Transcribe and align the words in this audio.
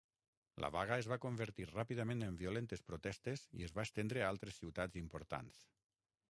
La 0.63 0.69
vaga 0.75 0.95
es 1.01 1.09
va 1.11 1.17
convertir 1.25 1.67
ràpidament 1.71 2.23
en 2.29 2.39
violentes 2.39 2.83
protestes 2.87 3.45
i 3.61 3.69
es 3.69 3.77
va 3.77 3.87
estendre 3.91 4.25
a 4.25 4.31
altres 4.35 4.59
ciutats 4.63 5.01
importants. 5.05 5.63